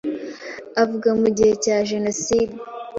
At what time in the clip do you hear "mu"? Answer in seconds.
1.21-1.27